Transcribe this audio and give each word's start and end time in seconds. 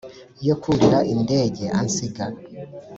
yo 0.47 0.55
kurira 0.61 0.99
indege 1.13 1.63
ansiga"! 1.79 2.23